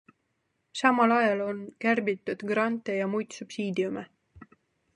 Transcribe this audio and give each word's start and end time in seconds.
Samal 0.79 1.11
ajal 1.15 1.43
on 1.49 1.59
kärbitud 1.85 2.45
grante 2.53 2.95
ja 3.01 3.11
muid 3.17 3.39
subsiidiume. 3.41 4.05